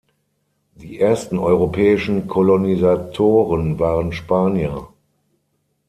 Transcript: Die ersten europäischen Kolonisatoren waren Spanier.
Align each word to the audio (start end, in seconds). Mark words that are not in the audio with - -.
Die 0.73 0.99
ersten 0.99 1.37
europäischen 1.37 2.27
Kolonisatoren 2.27 3.77
waren 3.77 4.13
Spanier. 4.13 4.87